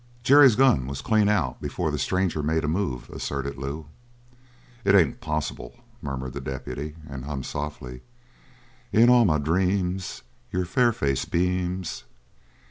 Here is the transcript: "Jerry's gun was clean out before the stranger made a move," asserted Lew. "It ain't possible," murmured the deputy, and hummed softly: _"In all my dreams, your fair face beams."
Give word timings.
"Jerry's 0.23 0.55
gun 0.55 0.87
was 0.87 0.99
clean 1.03 1.29
out 1.29 1.61
before 1.61 1.91
the 1.91 1.99
stranger 1.99 2.41
made 2.41 2.63
a 2.63 2.67
move," 2.67 3.07
asserted 3.11 3.55
Lew. 3.59 3.85
"It 4.83 4.95
ain't 4.95 5.21
possible," 5.21 5.77
murmured 6.01 6.33
the 6.33 6.41
deputy, 6.41 6.95
and 7.07 7.23
hummed 7.25 7.45
softly: 7.45 8.01
_"In 8.91 9.11
all 9.11 9.25
my 9.25 9.37
dreams, 9.37 10.23
your 10.49 10.65
fair 10.65 10.91
face 10.91 11.25
beams." 11.25 12.05